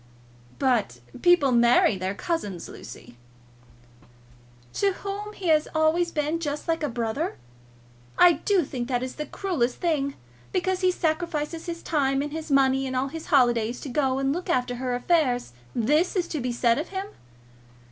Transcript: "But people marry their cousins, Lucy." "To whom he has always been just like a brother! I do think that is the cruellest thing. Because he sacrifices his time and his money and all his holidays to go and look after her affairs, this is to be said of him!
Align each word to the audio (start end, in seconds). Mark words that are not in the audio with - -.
"But 0.57 0.99
people 1.21 1.51
marry 1.51 1.95
their 1.95 2.15
cousins, 2.15 2.67
Lucy." 2.67 3.17
"To 4.73 4.93
whom 4.93 5.33
he 5.33 5.49
has 5.49 5.67
always 5.75 6.11
been 6.11 6.39
just 6.39 6.67
like 6.67 6.81
a 6.81 6.89
brother! 6.89 7.37
I 8.17 8.31
do 8.31 8.63
think 8.65 8.87
that 8.87 9.03
is 9.03 9.13
the 9.17 9.27
cruellest 9.27 9.75
thing. 9.77 10.15
Because 10.51 10.81
he 10.81 10.89
sacrifices 10.89 11.67
his 11.67 11.83
time 11.83 12.23
and 12.23 12.31
his 12.31 12.49
money 12.49 12.87
and 12.87 12.95
all 12.95 13.09
his 13.09 13.27
holidays 13.27 13.79
to 13.81 13.89
go 13.89 14.17
and 14.17 14.33
look 14.33 14.49
after 14.49 14.77
her 14.77 14.95
affairs, 14.95 15.53
this 15.75 16.15
is 16.15 16.27
to 16.29 16.39
be 16.41 16.51
said 16.51 16.79
of 16.79 16.87
him! 16.87 17.05